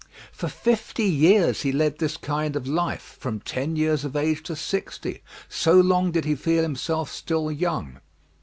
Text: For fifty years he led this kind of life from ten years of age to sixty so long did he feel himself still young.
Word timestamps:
For 0.31 0.47
fifty 0.47 1.05
years 1.05 1.61
he 1.61 1.71
led 1.71 1.99
this 1.99 2.17
kind 2.17 2.55
of 2.55 2.65
life 2.67 3.17
from 3.19 3.39
ten 3.39 3.75
years 3.75 4.03
of 4.03 4.15
age 4.15 4.41
to 4.45 4.55
sixty 4.55 5.21
so 5.47 5.73
long 5.79 6.09
did 6.11 6.25
he 6.25 6.33
feel 6.33 6.63
himself 6.63 7.11
still 7.11 7.51
young. 7.51 7.99